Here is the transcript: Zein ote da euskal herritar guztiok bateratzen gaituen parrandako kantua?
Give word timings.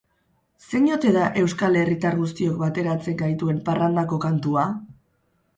Zein 0.69 0.87
ote 0.95 1.11
da 1.17 1.25
euskal 1.41 1.77
herritar 1.83 2.17
guztiok 2.21 2.57
bateratzen 2.63 3.21
gaituen 3.23 3.63
parrandako 3.69 4.23
kantua? 4.29 4.69